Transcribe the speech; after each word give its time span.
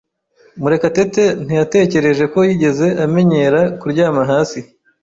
Murekatete 0.59 1.23
ntiyatekereje 1.45 2.25
ko 2.33 2.39
yigeze 2.47 2.87
amenyera 3.05 3.61
kuryama 3.79 4.21
hasi. 4.31 4.59